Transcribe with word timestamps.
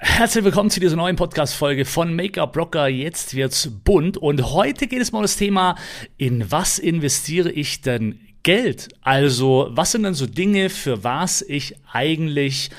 Herzlich 0.00 0.42
willkommen 0.44 0.70
zu 0.70 0.80
dieser 0.80 0.96
neuen 0.96 1.14
Podcast-Folge 1.14 1.84
von 1.84 2.16
Make-up 2.16 2.56
Rocker. 2.56 2.88
Jetzt 2.88 3.34
wird's 3.34 3.70
bunt 3.84 4.16
und 4.16 4.52
heute 4.52 4.88
geht 4.88 5.00
es 5.00 5.12
mal 5.12 5.18
um 5.18 5.24
das 5.24 5.36
Thema, 5.36 5.76
in 6.16 6.50
was 6.50 6.80
investiere 6.80 7.52
ich 7.52 7.80
denn 7.80 8.18
Geld? 8.42 8.88
Also, 9.02 9.68
was 9.70 9.92
sind 9.92 10.02
denn 10.02 10.14
so 10.14 10.26
Dinge, 10.26 10.68
für 10.68 11.04
was 11.04 11.42
ich 11.42 11.76
eigentlich 11.92 12.70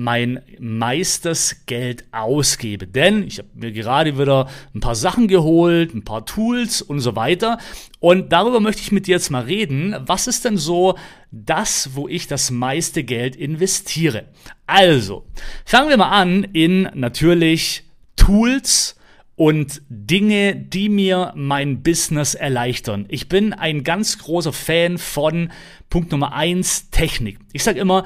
mein 0.00 0.40
meistes 0.58 1.66
Geld 1.66 2.04
ausgebe. 2.10 2.86
Denn 2.86 3.22
ich 3.22 3.38
habe 3.38 3.48
mir 3.54 3.72
gerade 3.72 4.18
wieder 4.18 4.48
ein 4.74 4.80
paar 4.80 4.94
Sachen 4.94 5.28
geholt, 5.28 5.94
ein 5.94 6.04
paar 6.04 6.24
Tools 6.24 6.80
und 6.82 7.00
so 7.00 7.16
weiter. 7.16 7.58
Und 8.00 8.32
darüber 8.32 8.60
möchte 8.60 8.82
ich 8.82 8.92
mit 8.92 9.06
dir 9.06 9.12
jetzt 9.16 9.30
mal 9.30 9.44
reden. 9.44 9.94
Was 10.00 10.26
ist 10.26 10.44
denn 10.44 10.56
so 10.56 10.96
das, 11.30 11.90
wo 11.94 12.08
ich 12.08 12.26
das 12.26 12.50
meiste 12.50 13.04
Geld 13.04 13.36
investiere? 13.36 14.24
Also, 14.66 15.26
fangen 15.64 15.90
wir 15.90 15.96
mal 15.96 16.10
an 16.10 16.44
in 16.44 16.88
natürlich 16.94 17.84
Tools, 18.16 18.96
und 19.40 19.80
Dinge, 19.88 20.54
die 20.54 20.90
mir 20.90 21.32
mein 21.34 21.82
Business 21.82 22.34
erleichtern. 22.34 23.06
Ich 23.08 23.30
bin 23.30 23.54
ein 23.54 23.84
ganz 23.84 24.18
großer 24.18 24.52
Fan 24.52 24.98
von 24.98 25.50
Punkt 25.88 26.12
Nummer 26.12 26.34
eins 26.34 26.90
Technik. 26.90 27.38
Ich 27.54 27.64
sage 27.64 27.80
immer, 27.80 28.04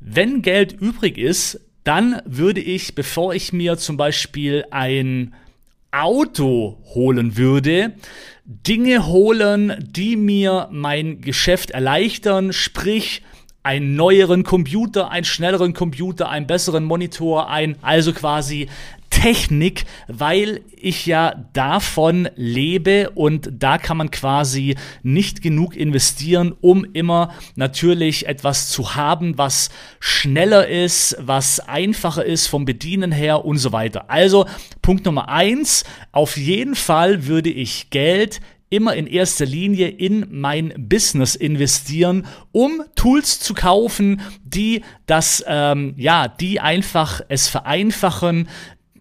wenn 0.00 0.42
Geld 0.42 0.72
übrig 0.72 1.18
ist, 1.18 1.60
dann 1.84 2.20
würde 2.24 2.60
ich, 2.60 2.94
bevor 2.94 3.34
ich 3.34 3.52
mir 3.52 3.78
zum 3.78 3.96
Beispiel 3.96 4.64
ein 4.70 5.34
Auto 5.90 6.78
holen 6.94 7.36
würde, 7.36 7.94
Dinge 8.44 9.06
holen, 9.06 9.74
die 9.80 10.16
mir 10.16 10.68
mein 10.70 11.20
Geschäft 11.20 11.70
erleichtern, 11.70 12.52
sprich 12.52 13.22
einen 13.62 13.96
neueren 13.96 14.44
Computer, 14.44 15.10
einen 15.10 15.24
schnelleren 15.24 15.74
Computer, 15.74 16.28
einen 16.28 16.46
besseren 16.46 16.84
Monitor, 16.84 17.50
ein 17.50 17.76
also 17.82 18.12
quasi 18.12 18.68
Technik, 19.18 19.84
weil 20.06 20.60
ich 20.76 21.04
ja 21.04 21.34
davon 21.52 22.28
lebe 22.36 23.10
und 23.10 23.50
da 23.52 23.76
kann 23.76 23.96
man 23.96 24.12
quasi 24.12 24.76
nicht 25.02 25.42
genug 25.42 25.74
investieren, 25.74 26.54
um 26.60 26.84
immer 26.92 27.34
natürlich 27.56 28.28
etwas 28.28 28.68
zu 28.68 28.94
haben, 28.94 29.36
was 29.36 29.70
schneller 29.98 30.68
ist, 30.68 31.16
was 31.18 31.58
einfacher 31.58 32.24
ist 32.24 32.46
vom 32.46 32.64
Bedienen 32.64 33.10
her 33.10 33.44
und 33.44 33.58
so 33.58 33.72
weiter. 33.72 34.08
Also 34.08 34.46
Punkt 34.82 35.04
Nummer 35.04 35.28
eins, 35.28 35.82
auf 36.12 36.36
jeden 36.36 36.76
Fall 36.76 37.26
würde 37.26 37.50
ich 37.50 37.90
Geld 37.90 38.40
immer 38.70 38.94
in 38.94 39.06
erster 39.06 39.46
Linie 39.46 39.88
in 39.88 40.26
mein 40.30 40.72
Business 40.76 41.34
investieren, 41.34 42.26
um 42.52 42.82
Tools 42.94 43.40
zu 43.40 43.54
kaufen, 43.54 44.20
die 44.44 44.82
das, 45.06 45.42
ähm, 45.46 45.94
ja, 45.96 46.28
die 46.28 46.60
einfach 46.60 47.20
es 47.28 47.48
vereinfachen, 47.48 48.48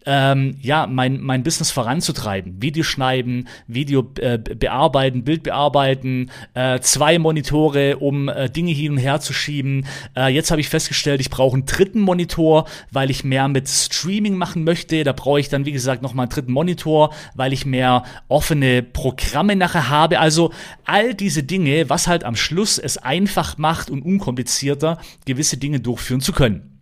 ähm, 0.07 0.55
ja, 0.61 0.87
mein, 0.87 1.19
mein 1.19 1.43
Business 1.43 1.69
voranzutreiben. 1.69 2.61
Video 2.61 2.83
schneiden, 2.83 3.49
Video 3.67 4.09
äh, 4.19 4.37
bearbeiten, 4.37 5.25
Bild 5.25 5.43
bearbeiten, 5.43 6.31
äh, 6.53 6.79
zwei 6.79 7.19
Monitore, 7.19 7.97
um 7.97 8.29
äh, 8.29 8.49
Dinge 8.49 8.71
hin 8.71 8.93
und 8.93 8.97
her 8.99 9.19
zu 9.19 9.33
schieben. 9.33 9.85
Äh, 10.15 10.33
jetzt 10.33 10.49
habe 10.49 10.61
ich 10.61 10.69
festgestellt, 10.69 11.19
ich 11.19 11.29
brauche 11.29 11.55
einen 11.55 11.65
dritten 11.65 11.99
Monitor, 11.99 12.67
weil 12.89 13.11
ich 13.11 13.25
mehr 13.25 13.49
mit 13.49 13.67
Streaming 13.67 14.35
machen 14.35 14.63
möchte. 14.63 15.03
Da 15.03 15.11
brauche 15.11 15.41
ich 15.41 15.49
dann, 15.49 15.65
wie 15.65 15.73
gesagt, 15.73 16.01
nochmal 16.01 16.23
einen 16.23 16.31
dritten 16.31 16.53
Monitor, 16.53 17.13
weil 17.35 17.51
ich 17.51 17.65
mehr 17.65 18.03
offene 18.29 18.83
Programme 18.83 19.57
nachher 19.57 19.89
habe. 19.89 20.19
Also 20.19 20.53
all 20.85 21.13
diese 21.15 21.43
Dinge, 21.43 21.89
was 21.89 22.07
halt 22.07 22.23
am 22.23 22.37
Schluss 22.37 22.77
es 22.77 22.97
einfach 22.97 23.57
macht 23.57 23.89
und 23.89 24.03
unkomplizierter, 24.03 24.99
gewisse 25.25 25.57
Dinge 25.57 25.81
durchführen 25.81 26.21
zu 26.21 26.31
können. 26.31 26.76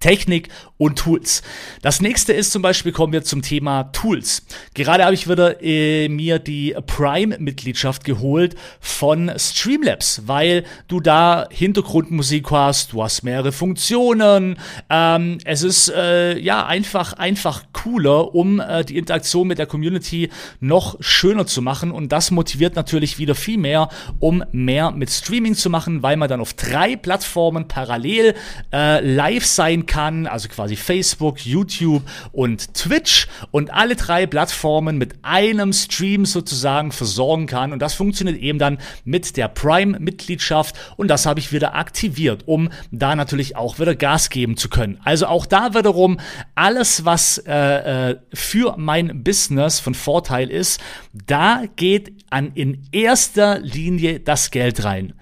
Technik 0.00 0.48
und 0.78 0.98
Tools. 0.98 1.42
Das 1.80 2.00
nächste 2.00 2.32
ist 2.32 2.52
zum 2.52 2.62
Beispiel, 2.62 2.92
kommen 2.92 3.12
wir 3.12 3.24
zum 3.24 3.42
Thema 3.42 3.84
Tools. 3.84 4.46
Gerade 4.74 5.04
habe 5.04 5.14
ich 5.14 5.28
wieder 5.28 5.62
äh, 5.62 6.08
mir 6.08 6.38
die 6.38 6.76
Prime-Mitgliedschaft 6.86 8.04
geholt 8.04 8.56
von 8.78 9.32
Streamlabs, 9.36 10.22
weil 10.26 10.64
du 10.88 11.00
da 11.00 11.46
Hintergrundmusik 11.50 12.50
hast, 12.50 12.92
du 12.92 13.02
hast 13.02 13.22
mehrere 13.22 13.52
Funktionen. 13.52 14.58
Ähm, 14.90 15.38
es 15.44 15.62
ist 15.62 15.88
äh, 15.88 16.38
ja 16.38 16.66
einfach, 16.66 17.14
einfach 17.14 17.64
cooler, 17.72 18.34
um 18.34 18.60
äh, 18.60 18.84
die 18.84 18.98
Interaktion 18.98 19.48
mit 19.48 19.58
der 19.58 19.66
Community 19.66 20.30
noch 20.60 20.96
schöner 21.00 21.46
zu 21.46 21.62
machen. 21.62 21.90
Und 21.90 22.12
das 22.12 22.30
motiviert 22.30 22.76
natürlich 22.76 23.18
wieder 23.18 23.34
viel 23.34 23.58
mehr, 23.58 23.88
um 24.18 24.44
mehr 24.52 24.90
mit 24.90 25.10
Streaming 25.10 25.54
zu 25.54 25.70
machen, 25.70 26.02
weil 26.02 26.16
man 26.16 26.28
dann 26.28 26.40
auf 26.40 26.52
drei 26.52 26.96
Plattformen 26.96 27.66
parallel 27.66 28.34
äh, 28.72 29.00
live 29.00 29.46
sein 29.46 29.85
kann, 29.86 30.26
also 30.26 30.48
quasi 30.48 30.76
Facebook, 30.76 31.44
YouTube 31.44 32.02
und 32.32 32.74
Twitch 32.74 33.28
und 33.50 33.72
alle 33.72 33.96
drei 33.96 34.26
Plattformen 34.26 34.98
mit 34.98 35.14
einem 35.22 35.72
Stream 35.72 36.26
sozusagen 36.26 36.92
versorgen 36.92 37.46
kann 37.46 37.72
und 37.72 37.80
das 37.80 37.94
funktioniert 37.94 38.38
eben 38.38 38.58
dann 38.58 38.78
mit 39.04 39.36
der 39.36 39.48
Prime-Mitgliedschaft 39.48 40.74
und 40.96 41.08
das 41.08 41.26
habe 41.26 41.40
ich 41.40 41.52
wieder 41.52 41.74
aktiviert, 41.74 42.42
um 42.46 42.70
da 42.90 43.16
natürlich 43.16 43.56
auch 43.56 43.78
wieder 43.78 43.94
Gas 43.94 44.30
geben 44.30 44.56
zu 44.56 44.68
können. 44.68 45.00
Also 45.04 45.26
auch 45.26 45.46
da 45.46 45.74
wiederum 45.74 46.18
alles, 46.54 47.04
was 47.04 47.38
äh, 47.38 48.10
äh 48.10 48.16
für 48.32 48.74
mein 48.76 49.22
Business 49.22 49.80
von 49.80 49.94
Vorteil 49.94 50.50
ist, 50.50 50.80
da 51.12 51.64
geht 51.76 52.12
an 52.30 52.52
in 52.54 52.82
erster 52.92 53.58
Linie 53.60 54.20
das 54.20 54.50
Geld 54.50 54.84
rein. 54.84 55.14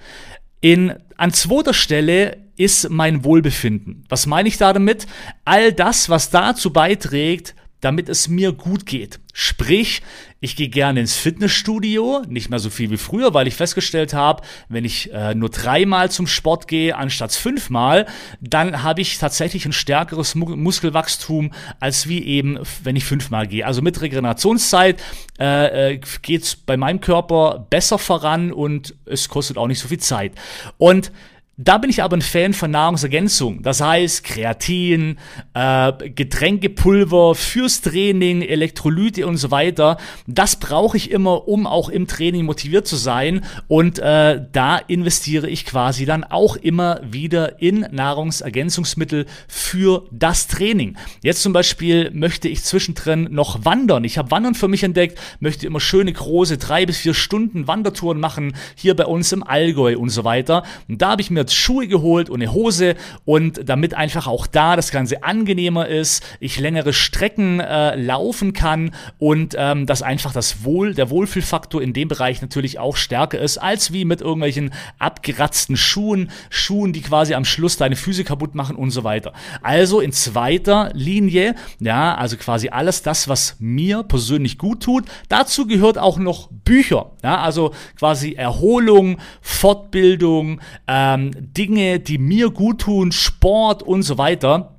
In, 0.61 0.95
an 1.17 1.33
zweiter 1.33 1.75
Stelle 1.75 2.44
ist 2.57 2.91
mein 2.91 3.25
Wohlbefinden. 3.25 4.05
Was 4.09 4.27
meine 4.27 4.49
ich 4.49 4.57
da 4.57 4.73
damit? 4.73 5.07
All 5.45 5.73
das, 5.73 6.09
was 6.09 6.31
dazu 6.31 6.73
beiträgt, 6.73 7.55
damit 7.85 8.09
es 8.09 8.29
mir 8.29 8.53
gut 8.53 8.87
geht. 8.87 9.21
Sprich, 9.35 10.01
ich 10.41 10.57
gehe 10.57 10.69
gerne 10.69 11.01
ins 11.01 11.17
Fitnessstudio, 11.17 12.23
nicht 12.29 12.49
mehr 12.49 12.59
so 12.59 12.71
viel 12.71 12.91
wie 12.91 12.97
früher, 12.97 13.35
weil 13.35 13.47
ich 13.47 13.57
festgestellt 13.57 14.15
habe, 14.15 14.43
wenn 14.71 14.87
ich 14.87 15.13
äh, 15.13 15.35
nur 15.35 15.51
dreimal 15.51 16.11
zum 16.11 16.27
Sport 16.27 16.67
gehe 16.67 16.97
anstatt 16.97 17.33
fünfmal, 17.33 18.07
dann 18.41 18.83
habe 18.83 19.03
ich 19.03 19.19
tatsächlich 19.19 19.67
ein 19.67 19.73
stärkeres 19.73 20.35
Mu 20.35 20.57
Muskelwachstum 20.57 21.53
als 21.79 22.09
wie 22.09 22.25
eben, 22.25 22.59
wenn 22.83 22.97
ich 22.97 23.05
fünfmal 23.05 23.47
gehe. 23.47 23.67
Also 23.67 23.83
mit 23.83 24.01
Regenerationszeit 24.01 25.03
äh, 25.39 25.95
äh, 25.95 26.01
geht 26.23 26.43
es 26.43 26.57
bei 26.57 26.79
meinem 26.79 27.01
Körper 27.01 27.67
besser 27.69 27.99
voran 27.99 28.51
und 28.51 28.95
es 29.05 29.29
kostet 29.29 29.59
auch 29.59 29.67
nicht 29.67 29.81
so 29.81 29.89
viel 29.89 30.01
Zeit. 30.01 30.33
Und 30.79 31.13
da 31.57 31.79
bin 31.79 31.89
ich 31.89 32.03
aber 32.03 32.17
ein 32.17 32.23
Fan 32.23 32.53
von 32.53 32.73
Nahrungsergänzung. 32.73 33.63
Das 33.63 33.81
heißt 33.81 34.25
Kreatin, 34.25 35.19
äh, 35.55 35.93
Getränkepulver 36.11 37.37
fürs 37.37 37.81
Training, 37.81 38.43
Elektrolyte 38.43 39.25
und 39.27 39.37
so 39.37 39.53
weiter. 39.53 39.99
Das 40.27 40.57
brauche 40.57 40.97
ich 40.97 41.13
immer, 41.13 41.47
um 41.47 41.69
auch 41.69 41.89
im 41.91 42.09
Training 42.09 42.45
motiviert 42.45 42.89
zu 42.89 42.97
sein. 42.97 43.45
Und 43.69 44.01
äh, 44.01 44.45
da 44.51 44.79
investiere 44.79 45.49
ich 45.49 45.65
quasi 45.65 46.07
dann 46.07 46.25
auch 46.25 46.57
immer 46.57 47.01
wieder 47.05 47.63
in 47.63 47.87
Nahrungsergänzungsmittel 47.91 49.27
für 49.47 50.07
das 50.11 50.49
Training. 50.49 50.97
Jetzt 51.23 51.43
zum 51.43 51.53
Beispiel 51.53 52.11
möchte 52.13 52.49
ich 52.49 52.65
zwischendrin 52.65 53.29
noch 53.31 53.65
wandern. 53.65 54.03
Ich 54.03 54.19
habe 54.19 54.33
Wandern 54.33 54.57
für 54.57 54.69
mich 54.69 54.83
entdeckt, 54.83 55.21
möchte 55.39 55.69
immer 55.69 55.81
schöne 55.81 56.13
große 56.13 56.59
drei 56.59 56.85
bis 56.85 56.99
vier 56.99 57.15
Stunden 57.15 57.69
Wandertouren 57.69 58.19
machen, 58.19 58.57
hier 58.75 58.97
bei 58.97 59.07
uns 59.07 59.31
im 59.31 59.45
Allgäu 59.45 59.97
und 59.97 60.11
so 60.11 60.25
weiter. 60.25 60.65
Und 60.89 61.01
da 61.01 61.11
habe 61.11 61.23
ich 61.23 61.31
mir 61.31 61.44
jetzt 61.45 61.55
Schuhe 61.55 61.87
geholt 61.87 62.31
und 62.31 62.43
eine 62.43 62.53
Hose 62.53 62.97
und 63.25 63.69
damit 63.69 63.95
einfach 63.95 64.27
auch 64.27 64.47
da 64.47 64.77
das 64.77 64.91
Ganze 64.91 65.23
angenehmer 65.23 65.87
ist, 65.89 66.25
ich 66.41 66.59
längere 66.59 66.93
Strecken 66.93 67.61
äh, 67.61 67.97
laufen 67.97 68.53
kann 68.53 68.93
und 69.19 69.55
ähm, 69.59 69.87
dass 69.87 70.03
einfach 70.03 70.33
das 70.33 70.65
Wohl, 70.65 70.95
der 70.95 71.11
Wohlfühlfaktor 71.11 71.83
in 71.83 71.93
dem 71.93 72.09
Bereich 72.09 72.43
natürlich 72.43 72.79
auch 72.79 72.97
stärker 72.97 73.39
ist, 73.39 73.59
als 73.59 73.93
wie 73.93 74.05
mit 74.05 74.21
irgendwelchen 74.21 74.73
abgeratzten 74.99 75.77
Schuhen, 75.77 76.31
Schuhen, 76.51 76.93
die 76.93 77.03
quasi 77.03 77.35
am 77.35 77.45
Schluss 77.45 77.77
deine 77.77 77.97
Füße 77.97 78.25
kaputt 78.25 78.55
machen 78.55 78.77
und 78.77 78.91
so 78.91 79.05
weiter. 79.05 79.33
Also 79.63 80.01
in 80.01 80.13
zweiter 80.13 80.91
Linie, 80.95 81.55
ja, 81.81 82.15
also 82.15 82.37
quasi 82.37 82.69
alles 82.71 83.03
das, 83.03 83.29
was 83.29 83.57
mir 83.59 84.03
persönlich 84.03 84.59
gut 84.59 84.83
tut. 84.83 85.05
Dazu 85.29 85.67
gehört 85.67 85.99
auch 85.99 86.19
noch 86.19 86.49
Bücher, 86.51 87.13
ja, 87.23 87.41
also 87.41 87.73
quasi 87.99 88.33
Erholung, 88.33 89.19
Fortbildung, 89.43 90.61
ähm, 90.89 91.31
Dinge, 91.35 92.01
die 92.01 92.19
mir 92.19 92.51
gut 92.51 92.83
tun, 92.83 93.13
Sport 93.13 93.83
und 93.83 94.03
so 94.03 94.19
weiter. 94.19 94.79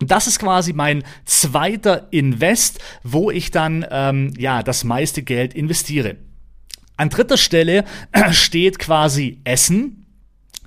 Das 0.00 0.26
ist 0.26 0.38
quasi 0.38 0.72
mein 0.72 1.04
zweiter 1.26 2.08
Invest, 2.10 2.78
wo 3.02 3.30
ich 3.30 3.50
dann 3.50 3.84
ähm, 3.90 4.32
ja 4.38 4.62
das 4.62 4.84
meiste 4.84 5.22
Geld 5.22 5.54
investiere. 5.54 6.16
An 6.96 7.10
dritter 7.10 7.36
Stelle 7.36 7.84
steht 8.30 8.78
quasi 8.78 9.40
Essen. 9.44 9.99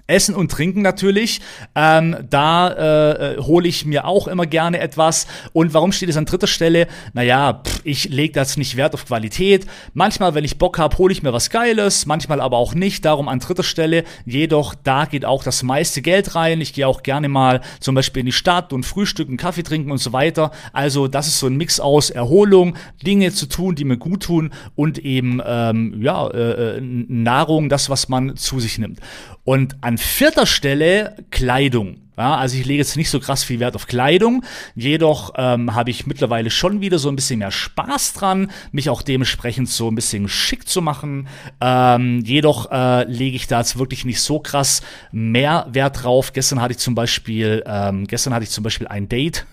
Essen 0.07 0.35
und 0.35 0.51
Trinken 0.51 0.81
natürlich. 0.81 1.39
Ähm, 1.75 2.17
da 2.29 2.67
äh, 2.67 3.35
äh, 3.35 3.38
hole 3.39 3.67
ich 3.67 3.85
mir 3.85 4.05
auch 4.05 4.27
immer 4.27 4.45
gerne 4.45 4.79
etwas. 4.79 5.27
Und 5.53 5.73
warum 5.73 5.91
steht 5.91 6.09
es 6.09 6.17
an 6.17 6.25
dritter 6.25 6.47
Stelle? 6.47 6.88
Naja, 7.13 7.61
pff, 7.65 7.81
ich 7.83 8.09
lege 8.09 8.33
das 8.33 8.57
nicht 8.57 8.75
Wert 8.75 8.94
auf 8.94 9.05
Qualität. 9.05 9.65
Manchmal, 9.94 10.35
wenn 10.35 10.44
ich 10.44 10.57
Bock 10.57 10.77
habe, 10.77 10.97
hole 10.97 11.13
ich 11.13 11.23
mir 11.23 11.31
was 11.31 11.50
Geiles, 11.50 12.05
manchmal 12.05 12.41
aber 12.41 12.57
auch 12.57 12.73
nicht. 12.75 13.05
Darum 13.05 13.29
an 13.29 13.39
dritter 13.39 13.63
Stelle. 13.63 14.03
Jedoch, 14.25 14.75
da 14.75 15.05
geht 15.05 15.23
auch 15.23 15.44
das 15.44 15.63
meiste 15.63 16.01
Geld 16.01 16.35
rein. 16.35 16.59
Ich 16.59 16.73
gehe 16.73 16.88
auch 16.88 17.03
gerne 17.03 17.29
mal 17.29 17.61
zum 17.79 17.95
Beispiel 17.95 18.21
in 18.21 18.25
die 18.27 18.31
Stadt 18.33 18.73
und 18.73 18.85
frühstücken, 18.85 19.38
Kaffee 19.38 19.63
trinken 19.63 19.91
und 19.91 20.00
so 20.00 20.11
weiter. 20.11 20.51
Also 20.73 21.07
das 21.07 21.27
ist 21.27 21.39
so 21.39 21.47
ein 21.47 21.55
Mix 21.55 21.79
aus 21.79 22.09
Erholung, 22.09 22.75
Dinge 23.05 23.31
zu 23.31 23.45
tun, 23.45 23.75
die 23.75 23.85
mir 23.85 23.97
gut 23.97 24.23
tun 24.23 24.51
und 24.75 25.00
eben 25.00 25.41
ähm, 25.45 26.01
ja 26.01 26.27
äh, 26.27 26.77
äh 26.77 26.81
Nahrung, 26.81 27.69
das, 27.69 27.89
was 27.89 28.09
man 28.09 28.35
zu 28.35 28.59
sich 28.59 28.77
nimmt. 28.77 29.00
Und 29.44 29.75
an 29.81 29.98
vierter 29.98 30.45
Stelle 30.45 31.16
Kleidung. 31.30 31.98
Ja, 32.16 32.36
also 32.36 32.56
ich 32.57 32.66
lege 32.66 32.78
jetzt 32.78 32.95
nicht 32.95 33.10
so 33.10 33.19
krass 33.19 33.44
viel 33.44 33.60
Wert 33.60 33.75
auf 33.75 33.88
Kleidung, 33.88 34.45
jedoch 34.75 35.34
ähm, 35.36 35.74
habe 35.74 35.90
ich 35.90 36.06
mittlerweile 36.06 36.51
schon 36.51 36.80
wieder 36.80 37.00
so 37.00 37.10
ein 37.10 37.16
bisschen 37.16 37.40
mehr 37.40 37.50
Spaß 37.50 38.13
dran, 38.13 38.51
mich 38.72 38.92
auch 38.92 39.01
dementsprechend 39.01 39.68
so 39.68 39.90
ein 39.90 39.95
bisschen 39.95 40.30
schick 40.30 40.68
zu 40.69 40.84
machen. 40.84 41.28
Ähm, 41.60 42.22
jedoch 42.24 42.72
äh, 42.72 43.06
lege 43.06 43.36
ich 43.36 43.48
da 43.48 43.60
jetzt 43.60 43.80
wirklich 43.80 44.06
nicht 44.06 44.22
so 44.22 44.40
krass 44.40 44.84
mehr 45.12 45.66
Wert 45.72 46.04
drauf. 46.04 46.34
Gestern 46.34 46.62
hatte 46.62 46.74
ich 46.74 46.78
zum 46.78 46.94
Beispiel, 46.94 47.63
ähm, 47.66 48.06
gestern 48.06 48.31
hatte 48.36 48.44
ich 48.44 48.51
zum 48.51 48.63
Beispiel 48.63 48.88
ein 48.88 49.10
Date, 49.10 49.48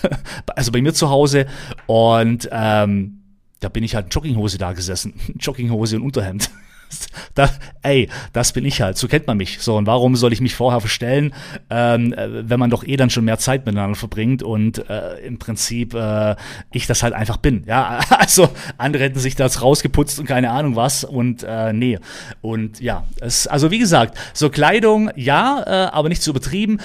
also 0.56 0.72
bei 0.72 0.82
mir 0.82 0.94
zu 0.94 1.10
Hause 1.10 1.46
und 1.86 2.48
ähm, 2.50 3.20
da 3.60 3.68
bin 3.68 3.84
ich 3.84 3.94
halt 3.94 4.06
in 4.06 4.10
Jogginghose 4.10 4.58
da 4.58 4.72
gesessen, 4.72 5.14
Jogginghose 5.38 5.94
und 5.94 6.02
Unterhemd. 6.02 6.50
da, 7.34 7.50
ey, 7.82 8.08
das 8.32 8.52
bin 8.52 8.64
ich 8.64 8.80
halt, 8.80 8.96
so 8.98 9.08
kennt 9.08 9.26
man 9.26 9.36
mich. 9.36 9.60
So, 9.60 9.76
und 9.76 9.86
warum 9.86 10.16
soll 10.16 10.32
ich 10.32 10.40
mich 10.40 10.54
vorher 10.54 10.80
verstellen, 10.80 11.34
ähm, 11.70 12.12
äh, 12.12 12.48
wenn 12.48 12.60
man 12.60 12.70
doch 12.70 12.84
eh 12.84 12.96
dann 12.96 13.10
schon 13.10 13.24
mehr 13.24 13.38
Zeit 13.38 13.66
miteinander 13.66 13.96
verbringt 13.96 14.42
und 14.42 14.88
äh, 14.88 15.18
im 15.20 15.38
Prinzip 15.38 15.94
äh, 15.94 16.36
ich 16.72 16.86
das 16.86 17.02
halt 17.02 17.14
einfach 17.14 17.36
bin. 17.38 17.64
Ja, 17.66 18.00
also 18.10 18.48
andere 18.78 19.04
hätten 19.04 19.18
sich 19.18 19.36
das 19.36 19.62
rausgeputzt 19.62 20.18
und 20.18 20.26
keine 20.26 20.50
Ahnung 20.50 20.76
was 20.76 21.04
und 21.04 21.42
äh, 21.42 21.72
nee. 21.72 21.98
Und 22.40 22.80
ja, 22.80 23.04
es, 23.20 23.46
also 23.46 23.70
wie 23.70 23.78
gesagt, 23.78 24.16
so 24.32 24.50
Kleidung, 24.50 25.10
ja, 25.16 25.62
äh, 25.66 25.90
aber 25.90 26.08
nicht 26.08 26.22
zu 26.22 26.30
übertrieben. 26.30 26.80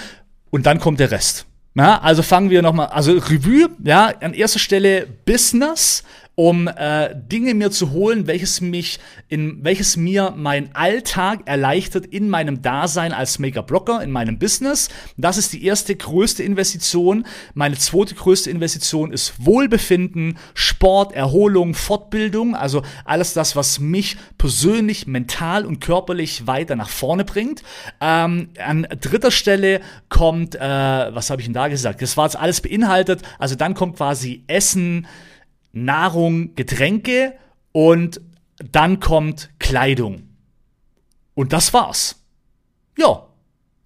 Und 0.49 0.65
dann 0.65 0.79
kommt 0.79 0.99
der 0.99 1.11
Rest. 1.11 1.47
Ja, 1.77 1.99
also 1.99 2.23
fangen 2.23 2.49
wir 2.49 2.61
nochmal, 2.61 2.87
also 2.87 3.11
Revue, 3.11 3.69
ja, 3.83 4.13
an 4.21 4.33
erster 4.33 4.59
Stelle 4.59 5.05
Business, 5.25 6.03
um 6.35 6.67
äh, 6.67 7.15
Dinge 7.15 7.53
mir 7.53 7.71
zu 7.71 7.91
holen, 7.91 8.27
welches 8.27 8.59
mich 8.61 8.99
in 9.29 9.63
welches 9.63 9.95
mir 9.95 10.33
mein 10.35 10.75
Alltag 10.75 11.41
erleichtert 11.45 12.05
in 12.05 12.29
meinem 12.29 12.61
Dasein 12.61 13.13
als 13.13 13.39
Make-up-Blogger, 13.39 14.03
in 14.03 14.11
meinem 14.11 14.37
Business. 14.37 14.89
Das 15.17 15.37
ist 15.37 15.53
die 15.53 15.63
erste 15.63 15.95
größte 15.95 16.43
Investition. 16.43 17.25
Meine 17.53 17.77
zweite 17.77 18.15
größte 18.15 18.49
Investition 18.49 19.11
ist 19.11 19.45
Wohlbefinden, 19.45 20.37
Sport, 20.53 21.13
Erholung, 21.13 21.73
Fortbildung, 21.73 22.55
also 22.55 22.83
alles 23.05 23.33
das, 23.33 23.55
was 23.55 23.79
mich 23.79 24.17
persönlich, 24.37 25.07
mental 25.07 25.65
und 25.65 25.79
körperlich 25.79 26.47
weiter 26.47 26.75
nach 26.75 26.89
vorne 26.89 27.23
bringt. 27.23 27.63
Ähm, 28.01 28.49
an 28.63 28.87
dritter 28.99 29.31
Stelle 29.31 29.79
kommt, 30.09 30.55
äh, 30.55 30.59
was 30.59 31.29
habe 31.29 31.41
ich 31.41 31.47
denn 31.47 31.53
da 31.53 31.69
gesagt? 31.69 32.01
Das 32.01 32.17
war 32.17 32.25
jetzt 32.25 32.37
alles 32.37 32.59
beinhaltet. 32.59 33.21
Also 33.39 33.55
dann 33.55 33.73
kommt 33.73 33.95
quasi 33.95 34.43
Essen, 34.47 35.07
Nahrung, 35.75 36.55
Getränke 36.55 37.33
und 37.71 38.21
dann 38.71 38.99
kommt 38.99 39.49
Kleidung. 39.59 40.29
Und 41.33 41.53
das 41.53 41.73
war's. 41.73 42.23
Ja. 42.97 43.27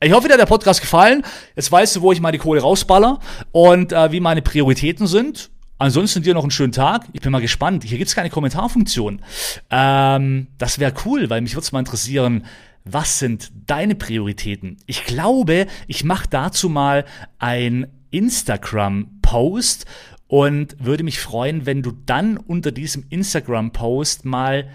Ich 0.01 0.13
hoffe, 0.13 0.27
dir 0.27 0.35
hat 0.35 0.39
der 0.39 0.45
Podcast 0.45 0.79
gefallen. 0.79 1.23
Jetzt 1.57 1.71
weißt 1.71 1.97
du, 1.97 2.01
wo 2.01 2.13
ich 2.13 2.21
meine 2.21 2.37
Kohle 2.37 2.61
rausballer 2.61 3.19
und 3.51 3.91
äh, 3.91 4.11
wie 4.13 4.21
meine 4.21 4.41
Prioritäten 4.41 5.07
sind. 5.07 5.49
Ansonsten 5.77 6.23
dir 6.23 6.33
noch 6.33 6.43
einen 6.43 6.51
schönen 6.51 6.71
Tag. 6.71 7.05
Ich 7.11 7.21
bin 7.21 7.31
mal 7.31 7.41
gespannt. 7.41 7.83
Hier 7.83 7.97
gibt's 7.97 8.15
keine 8.15 8.29
Kommentarfunktion. 8.29 9.21
Ähm, 9.69 10.47
das 10.57 10.79
wäre 10.79 10.93
cool, 11.05 11.29
weil 11.29 11.41
mich 11.41 11.55
würde 11.55 11.67
mal 11.71 11.79
interessieren, 11.79 12.45
was 12.85 13.19
sind 13.19 13.51
deine 13.65 13.95
Prioritäten? 13.95 14.77
Ich 14.85 15.05
glaube, 15.05 15.67
ich 15.87 16.03
mache 16.03 16.27
dazu 16.29 16.69
mal 16.69 17.05
ein 17.39 17.87
Instagram-Post 18.11 19.85
und 20.29 20.75
würde 20.79 21.03
mich 21.03 21.19
freuen, 21.19 21.65
wenn 21.65 21.81
du 21.81 21.91
dann 22.05 22.37
unter 22.37 22.71
diesem 22.71 23.03
Instagram-Post 23.09 24.25
mal 24.25 24.69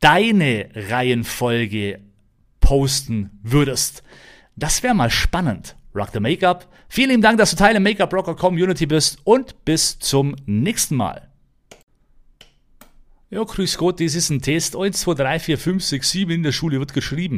deine 0.00 0.68
Reihenfolge 0.74 2.00
posten 2.60 3.30
würdest. 3.42 4.02
Das 4.56 4.82
wäre 4.82 4.94
mal 4.94 5.08
spannend. 5.08 5.76
Rock 5.94 6.10
the 6.12 6.20
Make-up. 6.20 6.66
Vielen 6.88 7.10
lieben 7.10 7.22
Dank, 7.22 7.38
dass 7.38 7.50
du 7.50 7.56
Teil 7.56 7.72
der 7.72 7.80
Make-up 7.80 8.12
Rocker 8.12 8.34
Community 8.34 8.84
bist 8.84 9.18
und 9.22 9.64
bis 9.64 9.98
zum 10.00 10.34
nächsten 10.46 10.96
Mal. 10.96 11.28
Ja, 13.30 13.44
grüß 13.44 13.78
Gott, 13.78 14.00
das 14.00 14.16
ist 14.16 14.30
ein 14.30 14.42
Test. 14.42 14.74
1, 14.74 15.02
2, 15.02 15.14
3, 15.14 15.38
4, 15.38 15.58
5, 15.58 15.84
6, 15.84 16.10
7 16.10 16.32
in 16.32 16.42
der 16.42 16.50
Schule 16.50 16.80
wird 16.80 16.92
geschrieben. 16.94 17.28